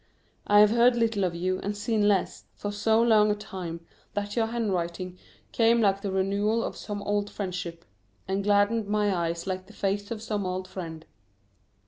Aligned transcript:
I 0.47 0.61
have 0.61 0.71
heard 0.71 0.95
little 0.95 1.23
of 1.23 1.35
you, 1.35 1.59
and 1.59 1.77
seen 1.77 2.07
less, 2.07 2.45
for 2.55 2.71
so 2.71 2.99
long 3.03 3.29
a 3.29 3.35
time, 3.35 3.81
that 4.15 4.35
your 4.35 4.47
handwriting 4.47 5.15
came 5.51 5.79
like 5.79 6.01
the 6.01 6.11
renewal 6.11 6.63
of 6.63 6.75
some 6.75 7.03
old 7.03 7.29
friendship, 7.29 7.85
and 8.27 8.43
gladdened 8.43 8.87
my 8.87 9.15
eyes 9.15 9.45
like 9.45 9.67
the 9.67 9.73
face 9.73 10.09
of 10.09 10.19
some 10.19 10.43
old 10.43 10.67
friend. 10.67 11.05